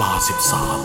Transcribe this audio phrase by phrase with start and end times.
[0.00, 0.80] ลาสิบสาม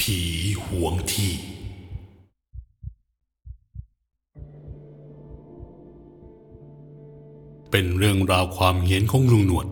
[0.00, 0.18] ผี
[0.64, 1.32] ห่วงที่
[7.70, 9.66] เป็นเรื่องราวความเหี้ยนของลุงหนวด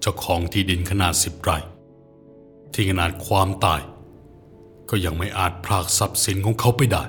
[0.00, 1.58] เจ้าของที่ดินขนาดสิบไร่
[2.74, 3.80] ที่ขนาดความตาย
[4.90, 7.02] ก็ยังไม่อาจพรากทรัพย์สินของเขาไปได้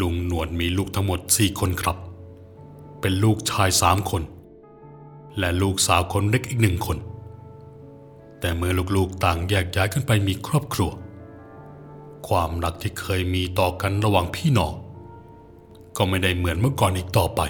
[0.00, 1.96] ลุงหนวดมีลูกทั้งหมดสี่คนครับ
[3.00, 4.22] เป็นลูกชายสามคน
[5.38, 6.98] และลูกสาวคนเล็กอีกหนึ่งคน
[8.40, 10.90] แต่เมื่อลูกๆต่างแยกย้ายกันไปมีครอบครัว
[12.28, 14.72] ความรักที่เคยมีต่อกันระหว่างพี่น้อง
[15.96, 17.40] ก็ไม่ได้เหมือนเมื่อก่อนอีกต่อไป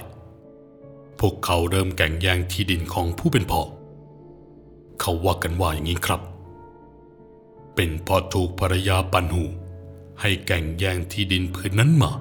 [1.19, 3.61] พวกเขาเริ่มแก่งแย่งที่ดินของผู้เป็นพ่อ
[5.01, 6.21] เขาว่ากันว่าอย่างนี้ครับ
[7.75, 9.45] เป็นเพอถูกภรรยาปันหู
[10.21, 12.13] ให้แก่งแย่งที่ดินผืนนั้นมา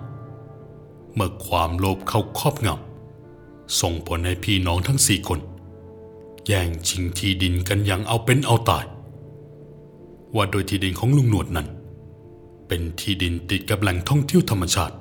[1.13, 5.39] เมื่อความโลภเข้าครอบงำส่งผลให้พี่น้องทั้งสี่คน
[6.47, 8.85] แย่งชิงที่ดินกันอย่างเอาเป็นเอาตาย
[10.35, 11.67] ว่าโดยที่ดินของลุงหนวดนั้น
[12.67, 14.95] เป็นที่ดินติดกับแหล่งท่องเที่ยวธรรมชาติ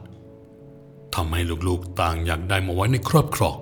[1.15, 3.57] ทำให้ลูกๆต่างอยากได้มาไว้ในครอบครอง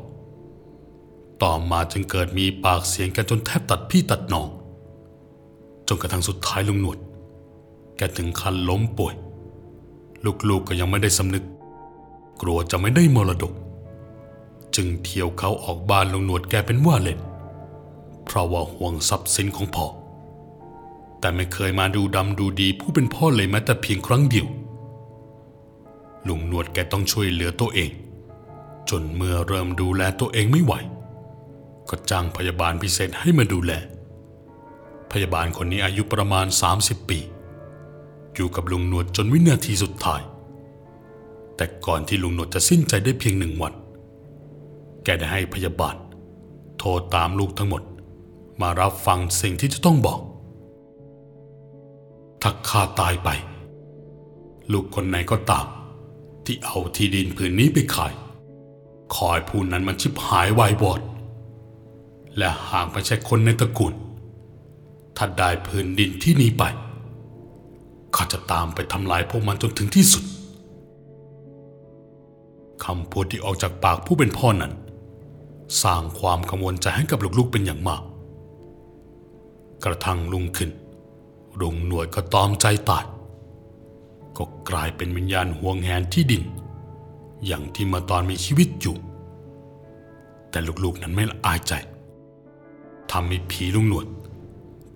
[1.42, 4.48] ต่อมาจึงเกิดมีปากเสียงกันจนแทบตัดพี่ตัดน้อง
[5.88, 6.98] จนกระทั่งสุดท้ายลุงหนวด
[7.96, 9.14] แกถึงขั้นล้มป่วย
[10.48, 11.44] ลูกๆก็ยังไม่ได้สำนึก
[12.40, 13.52] กลัวจะไม่ได้มรดก
[14.76, 17.20] จึงเที่ยวเขาออกบ้านลุงหนวดแกเป็นว่าเล่น
[18.24, 19.86] เพราะว่าห่วงทรัพย์สินของพ่อ
[21.20, 24.46] แต่ไม่เคยมาดูดำดูดีผู้เป็นพ่อเลยแม้แต่เพียงครั้งเดียว
[26.28, 27.90] ลุงหนวดแกต้องช่วยเหลือตัวเอง
[28.90, 30.74] จนเมื่อเริ่มดูแลตัวเองไม่ไหว
[31.90, 33.72] ก็จ้างพยาบาลพิเศษให้มาดูแล
[35.12, 36.46] พยาบาลคนนี้อายุประมาณ
[36.78, 37.18] 30 ปี
[38.34, 40.22] อยู่กับลุงหนวดจนวินาทีสุดท้าย
[41.56, 43.74] แต่ก่อนที่ลุงหนวดจะสิ้นใจได้เพียงหนึ่งวัน
[45.04, 45.96] แกได้ให้พยาบาล
[46.78, 47.82] โทรตามลูกทั้งหมด
[48.60, 50.20] มารับฟังสิ่งที่จะต้องบอก
[52.42, 53.28] ถ้าข้าตายไป
[54.72, 55.66] ลูกคนไหนก็ตาม
[56.44, 58.12] ที่เอาที่ดินผืนนี้ไปขาย
[59.14, 61.00] ขอให้ผู้นั้นมันชิบหายวายวอด
[62.38, 63.94] และหากไม่ใช่คนในตระกูล
[65.16, 66.64] ถ้าได้ผืนดินที่นี้ไป
[68.16, 70.24] ข้าจะตามไปทำลายพวกมันจนถึงที่สุด
[72.84, 74.72] คำพูดที่ออกจากปากผู้เป็นพ่อนั้น
[75.82, 78.02] สร้างความกังวลใจให้กับลูกๆเป็นอย่างมาก
[79.84, 80.70] กระทั่งลุงขึ้น
[81.60, 83.04] ลุงหน่วดก็ตอมใจตาย
[84.36, 86.42] ก็กลายเป็นวิญญาณห่วงแหนที่ดิน
[87.46, 88.96] อย่างที่เมื่อตอนมีชีวิตอยู่
[90.50, 91.72] แต่ลูกๆนั้นไม่ละอายใจ
[93.12, 94.06] ทำให้ผีลุงหนวด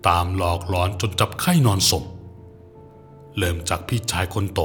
[0.09, 2.04] ตามหลอกหลอนจนจับไข้นอนสม
[3.37, 4.60] เริ่มจากพี่ชายคนโต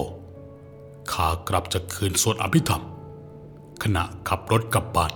[1.12, 2.84] ขากลับจากคืนสวดอภิธรรม
[3.84, 5.12] ขณะขับรถกลับบ้าน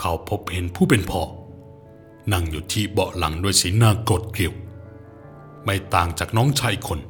[0.00, 1.22] เขาพบเห็นผู้เป็นพ่อ
[2.32, 4.52] นั่งอยู่ที่เบาะหลังด้วยสีหน้าโกรธเกลียว
[5.64, 7.00] ไม่ต่างจากน้องชายคน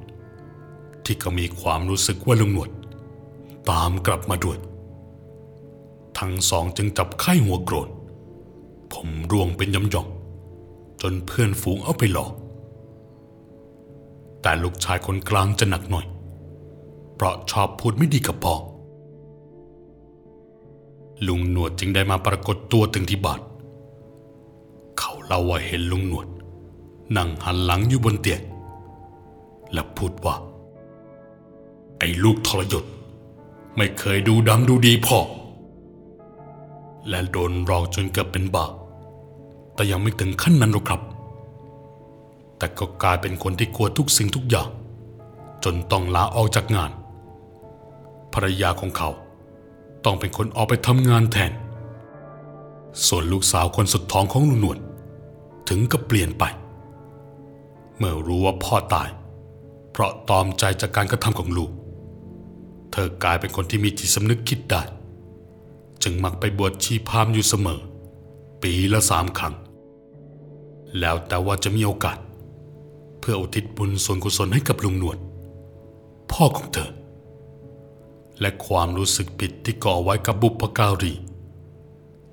[1.05, 2.71] ที่ก็มีความรู้สึกว่าลุงหนวด
[3.71, 4.59] ตามกลับมาด้วย
[6.19, 7.89] ทั้งสองจึงจับไข้หัวโกรธ
[8.94, 10.09] ผมร่วงเป็นยำหยอง
[11.03, 12.32] จนเพื่อนฝูงเอาไปหลอก
[14.43, 16.06] แต่ลูกชายคนกลางจะหนักหน่อย
[17.15, 18.55] เพราะชอบพูดไม่ดีกับพ่อ
[21.27, 23.41] ลุงหนวดจึงได้มาปรากฏตัวถึงที่บ้าน
[24.99, 26.26] เขาเล่าว่าเห็นลุงหนวด
[27.16, 28.41] นั่งหันหลังอยู่บนเตียง
[29.72, 30.37] และพูดว่า
[31.99, 32.84] ไอ้ลูกทรยศ
[33.76, 35.19] ไม่เคยดูดำดูดีพ่อ
[37.09, 38.72] และโดนหลอกจนเกือบเป็นบาป
[39.75, 41.01] แต่ยังไม่ถึงขั้นนั้นหรอกครับ
[42.59, 44.69] แต่ก็กลายเป็นคนที่กลัวทุกสิ่งทุกอย่าง
[45.65, 46.91] จนต้องลาออกจากงาน
[48.32, 49.11] ภรรยาของเขา
[50.05, 51.53] ต้องเป็นคนออกไปทำงานแทน
[53.06, 54.79] ส่วนลูกสาวคนสุดท้องของลุงหนวด
[55.69, 56.44] ถึงกับเปลี่ยนไป
[57.97, 59.09] เมื่อรู้ว่าพ่อตาย
[59.93, 61.71] เพราะตอมใจจากการกระทำของลูก
[62.93, 64.82] เธอกลายเป็นคนที่มีจิตสำนึกคิดได้
[66.03, 67.81] จึงมักไปบวชชีพามอยู่เสมอ
[68.62, 69.55] ปีละสามครั้ง
[71.00, 72.19] แล้วแต่ว่าจะมีโอกาส
[73.20, 75.19] เพื่ออุทิศบุญส่วนกุศลให้กับลุงหนวด
[76.32, 76.91] พ่อของเธอ
[78.41, 81.12] และความรู้สึกผิดที่ก่อไว้กับบุพการี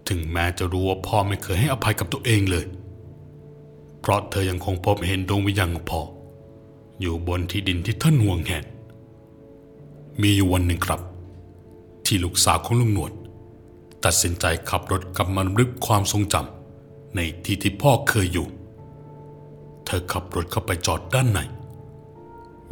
[0.08, 2.66] ถึงแม้จะรู้ว่าพ่อไม่เคยให้อภัยกับตัวเองเลย
[4.00, 6.02] เพราะเธอยังคงพบเห็นดวงวิญญาณของพ่อ
[7.02, 8.66] อยู่บนที่ดินที่ท่านห่วงแหน
[10.22, 11.02] มีอยู่วันหนึ่งครับ
[12.06, 13.12] ที่ลูกสาวของลุงหนวด
[14.04, 16.61] ตัดสินใจขับรถกลับมาลึกความทรงจำ
[17.16, 18.48] ในที่ที่พ่อเคยอยู่
[19.86, 21.40] เธอขับรถเข้าไปจอดด้านใน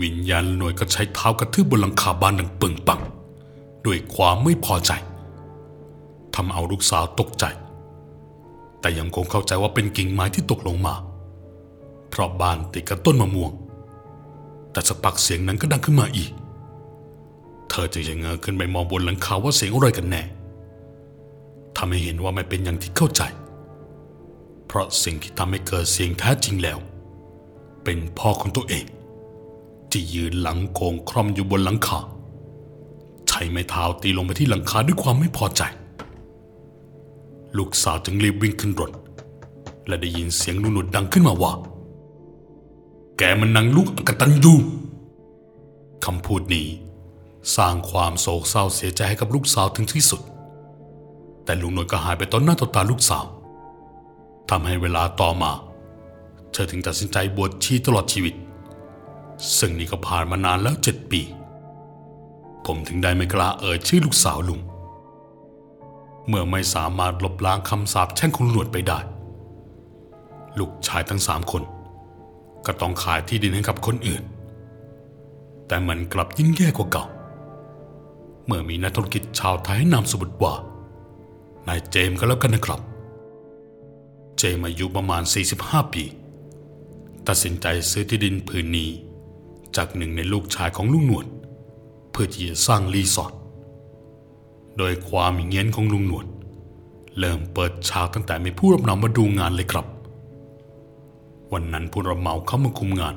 [0.01, 3.01] วิญญาณหน่วยก็ใช้เท้ากระทืบบนหลังคาบ้านดังปึงปัง
[3.85, 4.91] ด้วยความไม่พอใจ
[6.35, 7.45] ทำเอาลูกสาวตกใจ
[8.79, 10.95] แต่ยังคงเข้าใจว่าเป็นกิ่งไม้ที่ตกลงมา
[12.09, 13.51] เพราะบ้านติดกับต้นมะม่วง
[14.71, 16.31] แต่สักพักเสียงนั้นก็ดังขึ้นมาอีก
[17.69, 20.23] เธอจึงเงยขึ้นไปมองบนหลังคาว่าเสียงอะไรกันแน่
[21.77, 26.79] ทำให้เห็นว่าไม่เป็นอย่างที่เข้าใจเพราะสิ่งที่ทำให้เกิดเสียงแท้จริงแล้ว
[27.83, 28.85] เป็นพ่อของตัวเอง
[29.91, 31.99] ที่ยืนหลังโกงคร่อมอยู่บนหลังคา
[33.27, 35.61] ใช้ไม้เท้าตีลงไปที่หลังคาด้วยความไม่พอใจ
[37.57, 38.91] ลูกสาวจึงรีบวิ่งขึ้นรถ
[39.87, 41.53] และได้ยินเสียงนุ่นดังขึ้นมาว่า
[43.17, 44.53] แกมันนางลูกอกตันยู
[46.05, 46.67] คำพูดนี้
[47.55, 50.21] สร้างความโศกเศร้าเสียใจให้กับลูกสาวถึงที่สุด
[51.43, 53.25] แต่ลุงหนวดก็หายไปต่อหน้าต่อตาลูกสาว
[54.49, 55.51] ทำให้เวลาต่อมา
[56.51, 58.35] เธอถึงตัดสินใจบวชชีตลอดชีวิต
[59.57, 61.21] ซึ่งนี่ก็ผ่านมานานแล้วเจ็ดปี
[62.65, 64.59] ผมถึงได้ไม่กล้าเอ่ยชื่อลูกสาวลุง
[66.27, 68.99] เมื่อไม่สามารถลบล้างคำสาปแช่งของลุงหนวดไปได้
[70.59, 71.63] ลูกชายทั้งสามคน
[72.65, 74.23] ก็ต้องขายที่ดินให้กับคนอื่น
[75.67, 77.05] แต่มันกลับยิ่งแย่กว่าเก่า
[78.45, 80.53] เมื่อมีนักธุรกิจชาวไทยนามสมมุติว่า
[81.67, 82.81] นายเจมส์ก็แล้วกันนะครับ
[84.41, 85.23] เจมส์อายุประมาณ
[85.57, 86.03] 45 ปี
[87.27, 88.89] ตัดสินใจซื้อที่ดินผืนนี้
[89.75, 91.25] จากหนึ่งในลูกชายของลุงหนวด
[92.11, 93.33] เพื่อที่จะสร้างรีสอร์ท
[94.77, 96.25] โดยความเงี้ยนของลุงหนวด
[97.19, 99.85] เริ่มเปิดฉากตั้งแต่มีผู้รับเหมามาดูงานเลยครับ
[101.53, 103.15] วันนั้นผู้รับเหมาเข้ามาคุมงาน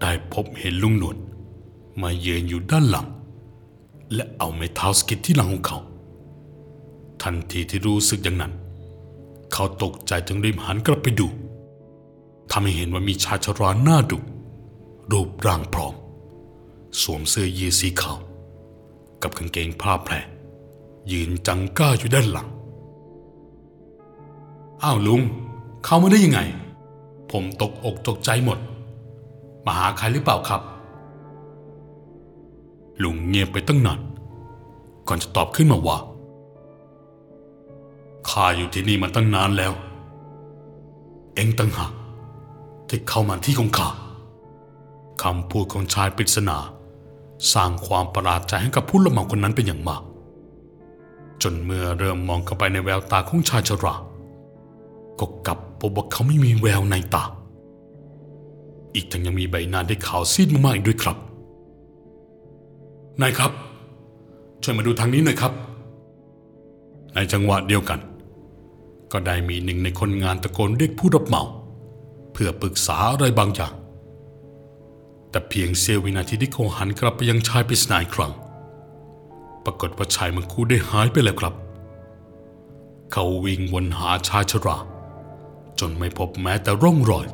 [0.00, 1.16] ได้พบเห็นลุงหนวด
[2.02, 3.06] มาเยืนอยู่ด้านหลัง
[4.14, 5.78] และเอาไม้เท้าสกิดที่หลังของเขา
[7.22, 8.54] ทันทีที่รู้สึกอย่างนั้น
[9.52, 11.26] เขาตกใจจึงรีบหันกลับไปดู
[12.50, 14.18] ทำให้เห็นว่ามีชายชราหน้าดุ
[15.12, 15.94] รูปร่างพร้อม
[17.00, 18.18] สวมเสื้อยีสีขาว
[19.22, 20.14] กับกางเกงผ้าแพร
[21.12, 22.48] ยืนจังก้าอยู่ด้านหลัง
[24.82, 25.20] อ้าวลุง
[25.84, 26.40] เข้ามาได้ยังไง
[27.30, 28.58] ผมตกอกตกใจหมด
[29.64, 30.62] มาหาใครหรือเปล่าครับ
[33.02, 34.00] ลุงเงียบไปตั้งนาน
[35.08, 35.98] ก่อนจะตอบขึ้นมาว่า
[38.30, 39.72] ข้าอยู่ที่นี่มาตั้งนานแล้ว
[41.34, 41.92] เองตั้งหาก
[42.88, 43.88] ที่เข้ามาที่ของข้า
[45.22, 46.58] คำพูดของชายปริศนา
[47.52, 50.02] สร้างความประหลาดใจให้กับผู้ละเมาคนนั้นเป็นอย่างมาก
[51.42, 53.94] จนเมื่อเริ่มมองเข้าไปในแววตาของชายชรา
[55.20, 57.24] ก็กลับพบว่าเขาไม่มีแววในตา
[58.94, 61.16] อีกทั้งยังมีใบหน้าได้ขาวซีดมากๆอีกด้วยครับ
[63.20, 63.52] นายครับ
[64.62, 65.52] ช่วยมาดูทางนี้หน่อยครับ
[67.14, 67.98] ในจังหวะเดียวกัน
[69.12, 71.42] ก็ได้มีหนึ่งในคนงานตะโกนเรียกผู้รับเหมา
[72.32, 73.74] เพื่อปรึกษาอะไรบางอย่าง
[75.30, 78.32] แต่เพียงเสี้ยววินาทีที่เขาหันกลับไปยังชายปริศนาอีกครั้ง
[79.64, 81.54] ปรากฏว่าชายมังคูได้หายไปแล้วครับ
[83.12, 84.76] เขาวิ่งวนหาชายชรา
[85.80, 87.26] จนไม่พบแม้แต่ร่องรอย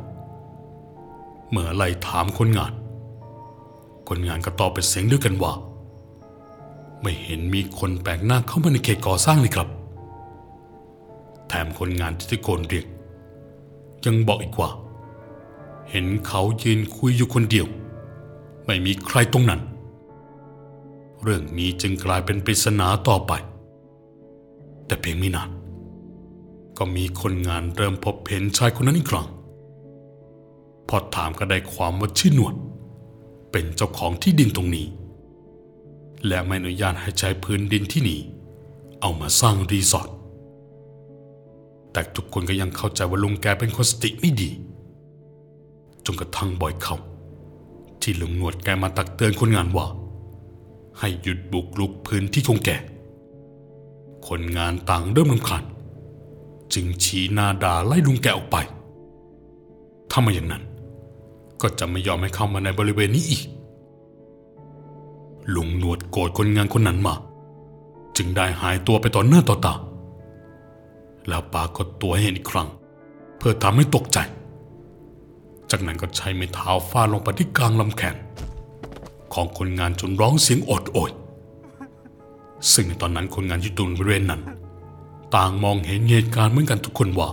[1.50, 2.73] เมื่อไล่ถามคนงาน
[4.09, 5.53] คนงานก็ตอบเป็นเสียงเดียวกันว่า
[7.03, 9.69] ไม่เห็นมีคนแปลกหน้าเข้ามาในเขตก่อสร้างเลยครับ
[11.54, 12.87] ถมคนงานที่ตะโกนเรียก
[14.04, 14.70] ยังบอกอีกว่า
[15.90, 17.66] เห็นเขายืนคุยอยู่คนเดียว
[18.66, 19.61] ไม่มีใครตรงนั้น
[21.23, 23.32] เรื่องนี้จึงกลายเป็นปริศนาต่อไป
[24.87, 25.50] แต่เพียงไม่นาน
[26.78, 29.26] ก็มีคนงานเริ่มพบเห็นชายคนนั้นอีกครั้ง
[30.88, 32.54] พอถามก็ได้ความว่าชื่อหนวด
[33.50, 34.87] เป็นเจ้าของที่ดินตรงนี้
[36.26, 38.20] และไม่อนุญาตให้ใช้พื้นดินที่นี่
[39.00, 40.08] เอามาสร้างรีสอร์ท
[41.95, 44.51] แต่ทุกคนก็ยังเข้าใจว่าลุงแกเป็นคนสติไม่ดี
[46.05, 46.97] จนกระทั่งบ่อยเข้า
[48.03, 49.87] ที่ลุงหนวดแกมาตักเตือนคนงานว่า
[50.99, 52.71] ให้หยุดบุกรุกพื้นที่ของแก
[54.29, 55.65] คนงานต่างเริ่มรำคาญ
[56.75, 58.57] จึงชี้หน้าด่าไล่ลุงแกออกไป
[60.11, 60.63] ถ้าไม่อย่างนั้น
[61.61, 63.45] ก็จะไม่ยอมให้เข้ามาในบริเวณนี้อีก
[65.55, 67.15] ลุงหนวดโกรธคนงานคนนั้นมา
[68.17, 69.75] จึงได้หายตัวไปต่อหน้าต่อตา
[71.28, 72.69] แล้วปรากฏตัวให้เห็นอีกครั้ง
[73.38, 74.19] เพื่อทำให้ตกใจ
[75.71, 78.16] จากนั้นก็ใช้ไม้เท้าฟาดลงไปที่กลางลำแขน
[79.35, 81.11] ของคนงานจนร้องเสียงโอดโอย
[82.73, 84.43] ซึ่งในตอนนั้นคนงานที่ตรงบริเวณนั้น
[85.35, 87.28] ต่างมองเห็นเหตุการณ์เหมือนกันทุกคนว่า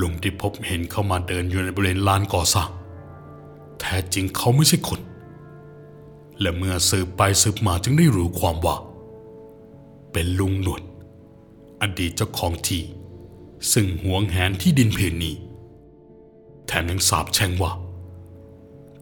[0.00, 2.70] ลุงที่พบเห็นเข้ามาเดินอยู่ในบริเวณลานก่อสร้าง
[3.80, 5.00] แท้จริงเขาไม่ใช่คน
[6.40, 8.76] และเมื่อสืบไปสืบมาจึงได้รู้ความว่า
[10.12, 10.82] เป็นลุงหนวด
[11.84, 12.82] อดีตเจ้าของที่
[13.72, 15.34] ซึ่งหวงแหนที่ดินเพนนี้
[16.66, 17.72] แถมยังสาบแช่งว่า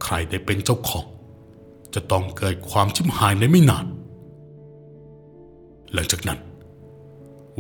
[0.03, 1.07] ใครได้เป็นเจ้าของ
[1.95, 3.87] จะต้องเกิดความชิบหายในไม่นาน
[5.93, 6.41] หลังจากนั้น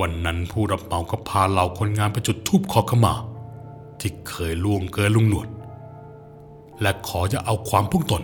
[0.00, 3.14] วันนั้นผู้รับเหมาก็พาเหล่าคนงานไปจุดธูปขอขมา
[4.00, 5.48] ที่เคยล่วงเกินลุงหนวด
[6.80, 8.22] และขอจะเอาความพวกตน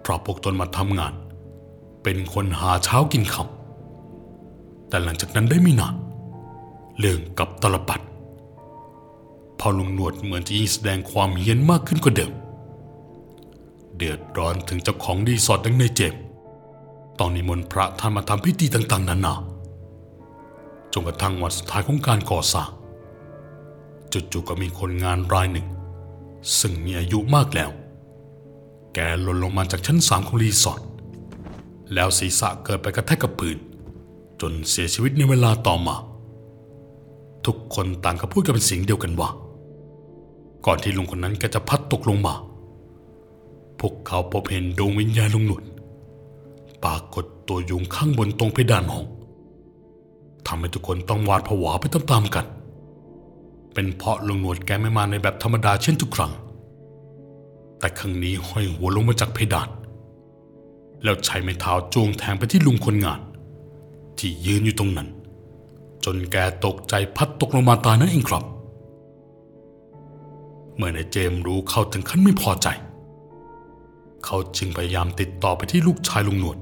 [0.00, 1.14] เพราะพวกตนมาทำงาน
[2.02, 3.61] เป็นคนหาเช้ากินค่ำ
[4.92, 5.94] แต่หลังจากนั้นได้ไม่นาน
[6.98, 8.02] เรื่องกับตลปัด
[9.58, 12.32] พอลุงหนวดเหมือนจะยิ่งแสดงความเฮี้ยนมากขึ้นกว่าเดิม
[13.96, 16.20] เดือดร้อนถึงเจ้าของรีสอร์ทอย่างนายเจมส์
[17.18, 19.34] ต้องนิมนต์พระท่านมาทำพิธีต่างๆนานา
[20.92, 22.70] จนกระทั่งวันสุดท้ายของการก่อสร้าง
[24.12, 25.66] จู่ๆก็มีคนงานรายหนึ่ง
[26.58, 27.70] ซึ่งมีอายุมากแล้ว
[28.94, 30.80] แกหล่นลงมาจากชั้นสามของรีสอร์ท
[31.94, 33.58] แล้วศีรษะเกิดไปกระแทกกับพื้น
[34.42, 35.96] จนเสียชีวิตในเวลาต่อมา
[37.46, 39.28] ทุกคนต่างก็พูดกันเป็นเสียงเดียวกันว่า
[40.66, 42.34] ก่อนที่ลุงคนนั้นแกจะพัดตกลงมา
[43.80, 45.62] พวกเขาพบเห็นดวงวิญญาณลุงหนุด
[46.84, 49.06] ปรากฏตัวยุงข้างบนตรงเพดานห้อง
[50.46, 52.46] ทำให้ทุกคนต้องหวาดผวาไปตามๆกัน
[53.74, 56.32] เป็นเพราะลุงหนวดแกไม่มาในแบบธรรมดาเช่นทุกครั้ง
[57.78, 59.68] แต่ครั้งนี้ห้อยหัวลงมาจากเพดาน
[61.02, 63.20] แล้วใช้ไม้เท้าจ้วงแทงไปที่ลุงคนงาน
[64.22, 65.08] ที่ยืนอยู่ตรงนั้น
[66.04, 68.44] จนแกตกใจพัดตกลงมาตายนั่นเองครับ
[70.76, 72.68] เมื่อนายเจมส์รู้เข้าถึงขั้นไม่พอใจ
[74.24, 76.58] เขาจึงพยายามติดต่อไปที่ลูกชายลุงหนวด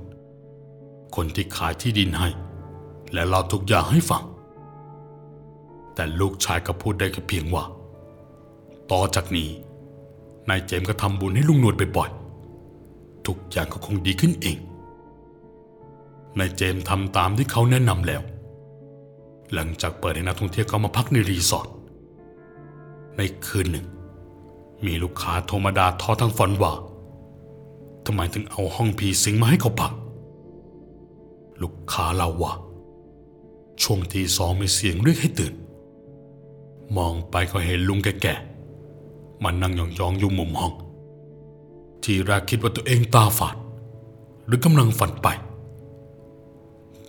[1.15, 2.29] คนที่ขายที่ดินให้
[3.13, 4.25] และเล่าทุกอย่างให้ฟัง
[5.95, 7.65] แต่ลูกชายก็พูดได้แค่เพียงว่า
[8.91, 9.49] ต่อจากนี้
[10.49, 14.59] นายเจมส์ก็ทำบุญให้ลุงหนวดบ่อยๆทุกอย่างก็คงดีขึ้นเอง
[16.39, 18.23] นายเจมส์ทำตามที่เขาแนะนำแล้ว
[19.55, 21.69] หลังจากเปิดให้นักท่องเที่ยวเข้ามาพักในรีสอร์ท
[23.17, 23.87] ในคืนหนึ่ง
[24.87, 26.73] มีลูกค้าโทรมาดาทอทั้งฝันว่า
[28.07, 29.93] ทำไมถึงเอาห้องผีสิงมาให้เขาพัก
[31.63, 32.53] ลูกค้าเล่าว่า
[33.83, 35.55] ช่วงที่สองมีเสียงเรียกให้ตื่น
[36.97, 40.73] มองไปก็เห็นลุงแก่ๆมันนั่งยองๆอยู่มุมห้อง
[42.03, 43.57] ทีแรกคิดว่าตัวเองตาฝาด
[44.47, 45.29] หรือกำลังฝันไป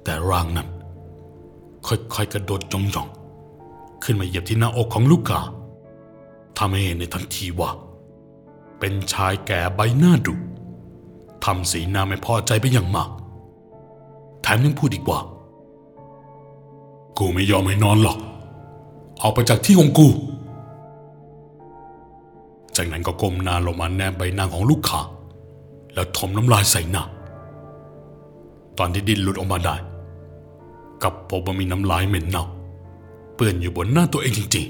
[0.03, 0.70] แต่ร่างนั้น
[1.88, 5.41] ค่อยๆกระโดดยองๆขึ้นมาเหยียบที่หน้าอกของลูกค้า
[6.58, 7.70] ทำให้เห็นในทันทีว่า
[8.79, 10.34] เป็นชายแก่ใบหน้าดุ
[11.46, 13.10] ทำสีหน้าไม่พอใจไปอย่างมาก
[14.41, 15.20] แถมยังพูดอีกว่า
[17.17, 18.17] กูไม่ยอมให้นอนหรอก
[19.22, 20.08] ออกไปจากที่ของกู
[22.75, 25.01] จากนั้นก็ก้มหน้าลงมาแนบใบหน้าของลูกค้า
[25.93, 27.03] แล้วถมน้ำลายใส่หน้า
[28.77, 29.75] ตอนที่ดินหลุดออกมาได้
[31.03, 32.46] กลับพบว่ามีน้ำลายเหม็นเน่า
[33.36, 34.65] เปื้อนอยู่บนหน้าตัวเองจริง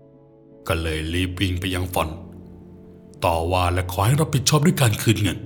[0.00, 2.08] ๆ ก็เลยรีบวิ่งไปยังฟอน
[3.24, 5.38] ต่อว่าและขอให้รับผิดชอบด้วยการคืนเงิน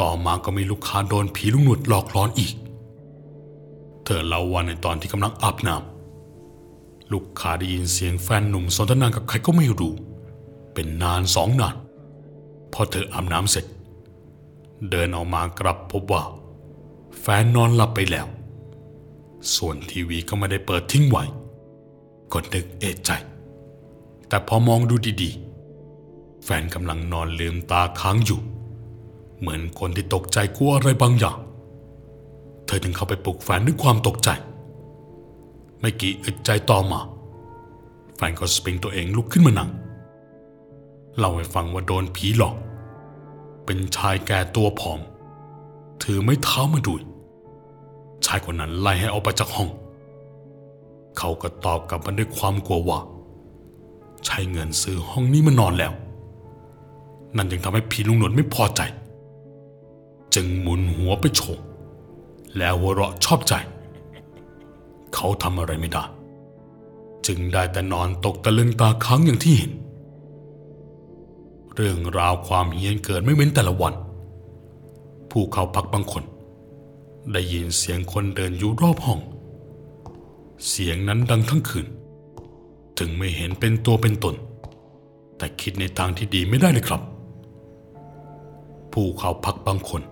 [0.00, 2.54] ต่อมาก็มีลูกค้าโดนผีลุงหนวดหลอกล้อนอีก
[4.04, 9.94] เธอเล่าว่าในตอนที่กำลังอาบน้ำลูกค้าได้ยินเสียงแฟนหนุ่มสนทนากับใครก็ไม่รู้
[10.74, 11.76] เป็นนานสองนาน
[12.72, 13.66] พอเธออาบน้ำเสร็จ
[14.90, 16.22] เดินออกมากลับพบว่า
[17.20, 18.26] แฟนนอนหลับไปแล้ว
[19.54, 21.24] ส่วนทีวีก็ไม่ได้เปิดทิ้งไว้
[22.32, 23.10] ก็นึกเอะใจ
[24.28, 28.40] แต่พอมองดูดีๆ แฟนกำลังนอนลืมตาค้างอยู่
[29.38, 31.38] เหมือนคนที่ตกใจกลัวอะไรบางอย่าง
[32.66, 34.28] เธอถึงเข้าไปปลุกแฟนด้วยความตกใจ
[35.80, 37.00] ไม่กี่อึดใจต่อมา
[38.16, 39.70] แฟนก็สปริงตัวเองลุกขึ้นมานั่ง
[41.16, 42.56] เล่าให้ฟังว่าโดนผีหลอก
[43.64, 45.00] เป็นชายแก่ตัวผอม
[46.02, 47.02] ถือไม้เท้ามาด้วย
[48.26, 49.68] ชายคนนั้นไล่ให้ออกไปจากห้อง
[51.18, 53.00] เขาก็ตอบกลับมาด้วยความกลัวว่า
[54.26, 55.92] ใช้เงินซื้อห้องนี้มานอนแล้ว
[57.36, 58.80] นั่นยังทำให้ผีลุงหนวดไม่พอใจ
[60.34, 61.60] จึงหมุนหัวไปโฉง
[62.58, 63.54] แล้วหัวเราะชอบใจ
[65.14, 66.04] เขาทำอะไรไม่ได้
[67.26, 69.72] จึงได้แต่นอนตกตะลึงตาค้างอย่างที่เห็น
[71.74, 73.94] เรื่องราวความเฮี้ยนเกิดไม่เว้นแต่ละวัน
[75.30, 76.22] ผู้เขาพักบางคน
[77.32, 79.20] ได้ยินเสียงคนเดินอยู่รอบห้อง
[80.68, 81.86] เสียงนั้นดังทั้งคืน
[82.98, 84.34] ถึงไม่เห็นเป็นตัวเป็นตน
[85.36, 87.02] แต่คิดในทางที่ดีไม่ได้เลยครับ
[88.92, 90.02] ผู้เขาพักบางคน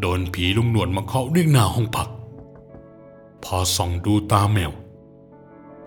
[0.00, 2.08] โดนผีลุงหนวดมาเคาะเรียกหน้าห้องพัก
[3.44, 4.72] พอส่องดูตาแมว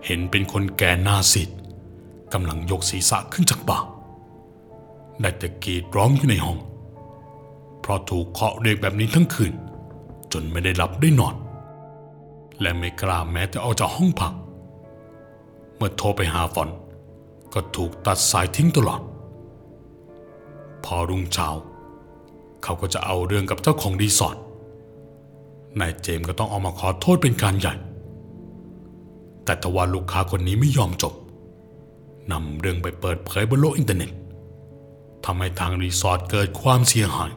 [0.04, 1.50] เห็นเป็นคนแก่หน้าซีด
[2.32, 3.78] กำลังยกศีรษะขึ้นจากบ่า
[5.20, 6.58] ได้แต่กรีดร้องอยู่ในห้อง
[7.80, 9.52] เพราะถูกเคาะเรียกแบบนี้ทั้งคืน
[10.32, 11.34] จนไม่ได้หลับได้นอน
[12.60, 14.32] และไม่กล้าแม้แต่ออกจากห้องพัก
[15.76, 16.68] เมื่อโทรไปหาฟอน
[17.54, 19.00] ก็ถูกตัดสายทิ้งตลอด
[20.84, 21.48] พอรุ่งเช้า
[22.62, 24.36] เขาก็จะเอาเรื่องกับเจ้าของรีสอร์ท
[25.80, 27.74] นายเจมส์ก็ต้องออกมาขอโทษเป็นการใหญ่
[29.44, 31.14] แต่ทว่าลูกค้าคนนี้ไม่ยอมจบ
[32.32, 34.10] นำเรื่องไปเปิดเผยบนโลกอินเทอร์เน็ต
[35.24, 37.32] ทำให้ทางรีสอร์ทเกิดความเสียหาย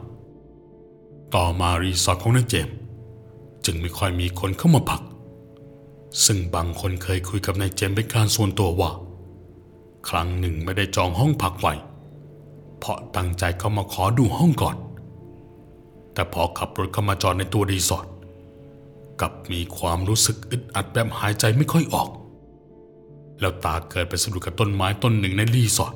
[1.34, 2.74] ต่อมารีสอร์ทของนายเจมส์
[3.66, 5.02] จึงไม่ค่อยมีคนเข้ามาพัก
[6.24, 8.90] ซึ่งบางคนเคยคุยกับนายเจมส์เป็นการส่วนตัวว่า
[10.08, 11.74] ครั้งหนึ่งไม่ได้จองห้องพักไว้
[12.78, 14.76] เพราะตั้งใจเข้ามาขอดูห้องก่อน
[16.12, 18.06] แต่พอขับรถเข้ามาจอดในตัวรีสอร์ท
[19.20, 22.08] กลับมีความรู้สึกอึดอัดแบบหายใจไม่ค่อยออก
[23.40, 25.94] แล้วตาเกิดไปสะดุดกับต้นไม้ต้นหนึ่งในรีสอร์ท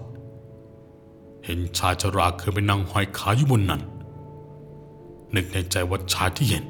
[1.44, 3.82] เห็นชายชราขึ้นไปนั่งห้อยขาอยู่บนนั้น
[5.34, 6.64] นึกในใจว่าชายที่เห็น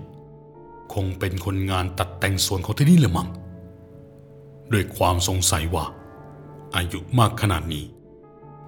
[0.93, 3.29] คงเป็นคนงานตัดแต่งสวนของที่นี่ละมั้ง
[4.73, 5.85] ด้วยความสงสัยว่า
[6.75, 7.85] อายุมากขนาดนี้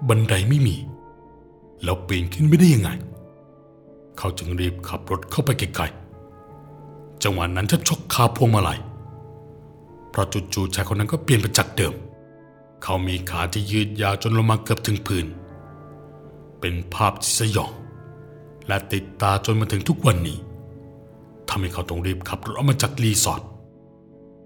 [0.07, 0.77] บันไดไม่มี
[1.83, 2.89] แล้วปีนขึ้นไม่ได้ยังไง
[4.17, 8.79] เขาจึงรีบขับรถเข้าไปไกลๆจังหวะนั้นแทบชกคาพวงมาลัย
[10.09, 11.93] เพราะจู่ๆชายคนนั้นก็เปลี่ยนไปจากเดิม
[12.83, 15.25] เขามีขาที่ยืดยาวจนลงมาเกือบถึงพื้น
[16.59, 17.71] เป็นภาพที่สยอง
[18.67, 20.37] และติดตาจนมาถึงทุกวันนี้
[21.49, 23.41] ทำให้เขาต้องรีบขับรถออกมาจากรีสอร์ท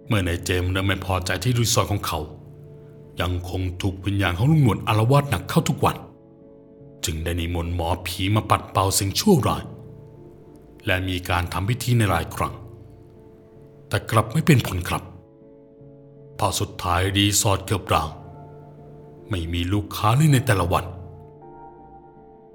[0.08, 2.20] เมื่อนายเจมส์เริ่มไม่พอใจที่รีสอร์ทของเขา
[3.22, 5.98] ยังคงถูกวิญญาณของลุงหนวดอาละวาดหนักเข้าทุกวัน
[7.06, 9.64] จึงได้นิมนต์หมอผีมาปัดเป่าสิ่งชั่วร้าย
[10.86, 12.54] และมีการทำพิธีในหลายครั้ง
[13.88, 15.04] แต่กลับไม่เป็นผลครับ
[16.40, 18.10] พอสุดท้ายรีสอร์ทเกือบร้าง
[19.30, 20.86] ไม่มีลูกค้าเลยในแต่ละวัน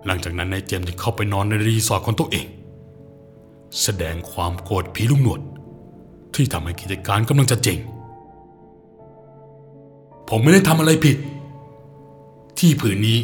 [0.07, 2.47] หลังจากนั้นนายเจมส์จึงเข้าไปนอนในรีสอร์ทของตัวเอง
[3.81, 5.41] แสดงความโกรธผีลุงหนวด
[6.35, 7.78] ที่ทำให้กิจการกำลังจะเจ๊ง
[10.28, 11.17] ผมไม่ได้ทำอะไรผิด
[12.58, 13.19] ที่ผืนนี้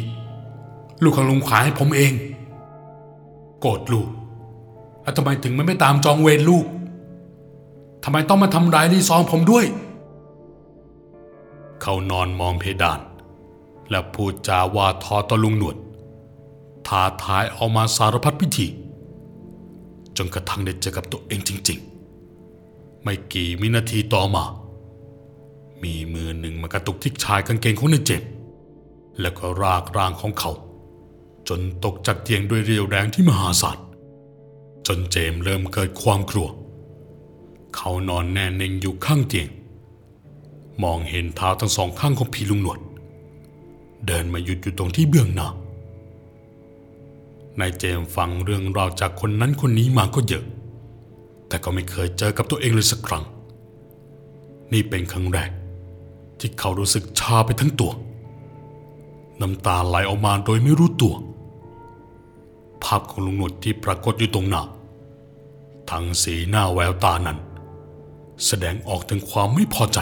[1.03, 2.13] ลูกของลุงขายให้ผมเอง
[3.61, 4.07] โกรธลูก
[5.01, 6.65] แล้วทำไมถึงไม่ไม่ตามจองเวรลูก
[8.03, 9.65] ทำไมต้องมาทำร้ายรีซองผมด้วย
[11.81, 12.99] เขานอนมองเพดาน
[13.89, 15.75] และพูดจาว่าทอต่อลุงหนวด
[16.87, 18.67] ท้าทายเอามาสารพัดพิธี
[20.17, 21.79] จนกระทั่งได้เจอกับตัวเองจริง
[22.41, 24.43] ๆ ไม่กี่วินาทีต่อมา
[25.83, 28.29] มีมือหนึ่งมากระตุกที่ชายกางเกงของนายเจมส์
[29.21, 30.51] แล้วก็รากร่างของเขา
[31.47, 33.77] จนตกจากเตียงด้วยเรียวแรงที่มหาศาล
[34.87, 36.47] จนเจมส์เริ่มเกิดความกลัว
[37.75, 39.47] เขานอนแน่นิ่งอยู่ข้างเตียง
[40.83, 42.79] มองเห็นเท้าทั้งสองข้างของผีลุงหนวด
[44.07, 45.47] เดินมาหยุดอยู่ตรงที่เบื้องหน้า
[47.59, 50.43] นายเจมฟังเรื่องราวจากคนนั้นคนนี้มาก็เยอะ
[51.47, 53.23] แต่ก็ไม่เคยเจอกับตัวเองเลยสักครั้ง
[54.73, 55.49] นี่เป็นครั้งแรก
[56.39, 57.91] ที่เขารู้สึกชาไปทั้งตัว
[59.41, 61.15] น้ำตาไหลออกมาโดยไม่รู้ตัว
[62.83, 64.63] ภาพของลุงหนวดที่ปรากฏอยู่ตรงหน้า
[65.91, 67.37] ทั้งสีหน้าแววตานั้น
[68.45, 69.99] แสดงออกถึงความไม่พอใจ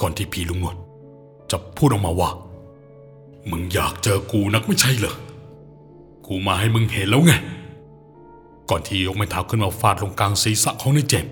[0.00, 0.76] ก่อนที่พี่ลุงหนวด
[1.50, 2.30] จะพูดออกมาว่า
[3.50, 5.16] มึงอยากเจอกูนักไม่ใช่เหรอ
[6.26, 7.32] กูมาให้มึงเห็นแล้วไง
[8.70, 11.26] ก่อนที่ยกไม้เท้าขึ้นมาฟาดลงกลางศีรษะของนายเจม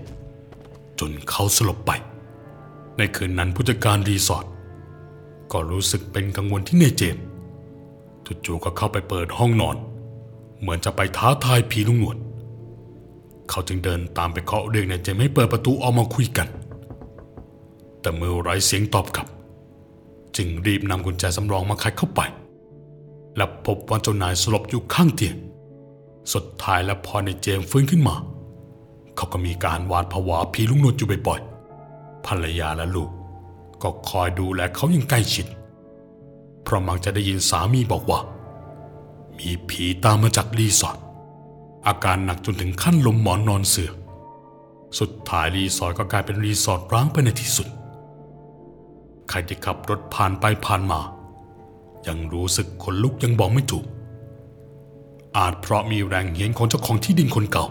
[0.98, 1.90] จนเขาสลบไป
[2.96, 4.46] ในคืนนั้นผู้จัดการรีสอร์ท
[5.52, 7.16] ก็รู้สึกเป็นกังวลที่นายเจม
[8.44, 9.76] จู่ๆก็เข้าไปเปิดห้องนอน
[10.60, 12.16] เหมือนจะไปท้าทายผีลุงหนวด
[13.50, 16.48] เขาจึงเดินตามไปเคาะเรียกนายเจมให้เปิดประตูออกมาคุยกัน
[18.00, 19.26] แต่เมื่อไร้เสียงตอบกลับ
[20.36, 22.20] จึงรีบนำกุญแจสำรองมาไขเข้าไป
[23.40, 25.36] และพบว่าเจ้านายสลบอยู่ข้างเตียง
[26.32, 28.16] สุดท้ายแล้วพอในเจมฟื้นขึ้นมา
[29.16, 33.10] เขาก็มีการหวาดผวาผีลุงนวดอยู่บ่อยๆภรรยาและลูก
[33.82, 35.46] ก็คอยดูแลเขาอย่างใกล้ชิด
[36.62, 38.20] เพราะมักจะได้ยินสามีบอกว่า
[39.38, 40.98] มีผีตามมาจากรีสอร์ท
[41.86, 43.90] อาการหนักจนถึงขั้นล้มหมอนนอนเสื่อ
[44.98, 47.68] สุดท้ายรีสอร์ทก็กลายเป็นรีสอร์ทร้างไปในที่สุด
[49.28, 51.00] ใครที่ขับรถผ่านไปผ่านมา
[52.06, 53.84] ยังรู้สึกขนลุกอย่างบอกไม่ถูก
[55.36, 57.66] อาจเพราะมีแรงเหียนของเจ้าของที่ดินคนเก่า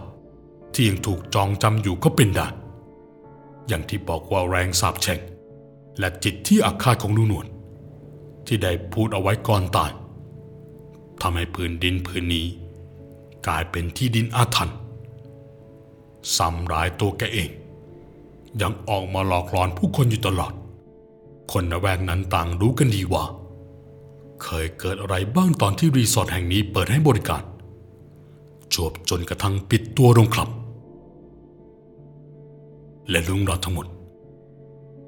[0.74, 2.48] ที่ยังถูกจองจำอยู่ก็เป็นได้
[3.68, 5.20] อย่างที่บอกว่าแรงสาบแช่ง
[6.00, 7.48] และจิตที่อาฆาตของลุงนวด
[8.48, 9.92] ที่ได้พูดเอาไว้ก่อนตาย
[11.22, 12.46] ทำให้พื้นดินพื้นนี้
[13.48, 14.78] กลายเป็นที่ดินอาถรรพ์
[16.36, 17.50] ซ้ำร้ายตัวแกเอง
[18.62, 20.54] ยังออกมาหลอกหลอนผู้คนอยู่ตลอด
[21.52, 23.24] คนในแวกนั้นต่างรู้กันดีว่า
[24.44, 27.44] เคยเกิดอะไรบ้างตอนที่รีสอร์ทแห่งนี้เปิดให้บริการ
[28.74, 30.50] จวบจนกระทั่งปิดตัวลงครับ
[33.10, 33.88] และเรื่องราวทั้งหมด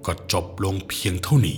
[0.06, 1.58] ก็จบลงเพียงเท่านี้